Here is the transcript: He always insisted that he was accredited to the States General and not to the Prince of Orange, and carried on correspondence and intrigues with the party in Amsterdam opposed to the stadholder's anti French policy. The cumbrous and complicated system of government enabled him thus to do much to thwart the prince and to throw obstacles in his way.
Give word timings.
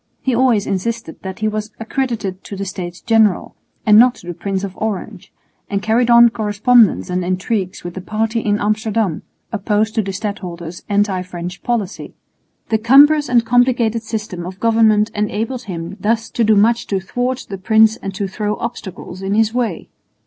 He 0.19 0.33
always 0.33 0.65
insisted 0.65 1.17
that 1.21 1.37
he 1.41 1.47
was 1.47 1.69
accredited 1.79 2.43
to 2.45 2.55
the 2.55 2.65
States 2.65 3.01
General 3.01 3.55
and 3.85 3.99
not 3.99 4.15
to 4.15 4.25
the 4.25 4.33
Prince 4.33 4.63
of 4.63 4.75
Orange, 4.77 5.31
and 5.69 5.79
carried 5.83 6.09
on 6.09 6.29
correspondence 6.29 7.11
and 7.11 7.23
intrigues 7.23 7.83
with 7.83 7.93
the 7.93 8.01
party 8.01 8.39
in 8.39 8.59
Amsterdam 8.59 9.21
opposed 9.51 9.93
to 9.93 10.01
the 10.01 10.11
stadholder's 10.11 10.81
anti 10.89 11.21
French 11.21 11.61
policy. 11.61 12.15
The 12.69 12.79
cumbrous 12.79 13.29
and 13.29 13.45
complicated 13.45 14.01
system 14.01 14.43
of 14.43 14.59
government 14.59 15.11
enabled 15.13 15.65
him 15.65 15.97
thus 15.99 16.31
to 16.31 16.43
do 16.43 16.55
much 16.55 16.87
to 16.87 16.99
thwart 16.99 17.45
the 17.47 17.59
prince 17.59 17.95
and 17.97 18.11
to 18.15 18.27
throw 18.27 18.55
obstacles 18.55 19.21
in 19.21 19.35
his 19.35 19.53
way. 19.53 19.89